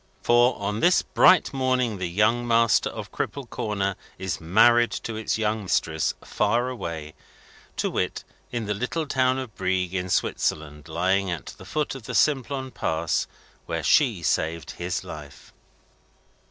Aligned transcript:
For, 0.23 0.59
on 0.59 0.79
this 0.79 1.03
bright 1.03 1.53
morning 1.53 1.99
the 1.99 2.09
young 2.09 2.47
master 2.47 2.89
of 2.89 3.11
Cripple 3.11 3.47
Corner 3.47 3.95
is 4.17 4.41
married 4.41 4.89
to 4.89 5.13
its 5.15 5.37
young 5.37 5.61
mistress, 5.61 6.15
far 6.23 6.69
away: 6.69 7.13
to 7.77 7.91
wit, 7.91 8.23
in 8.51 8.65
the 8.65 8.73
little 8.73 9.05
town 9.05 9.37
of 9.37 9.55
Brieg, 9.55 9.93
in 9.93 10.09
Switzerland, 10.09 10.87
lying 10.87 11.29
at 11.29 11.53
the 11.59 11.65
foot 11.65 11.93
of 11.93 12.05
the 12.05 12.15
Simplon 12.15 12.71
Pass 12.71 13.27
where 13.67 13.83
she 13.83 14.23
saved 14.23 14.71
his 14.71 15.03
life. 15.03 15.53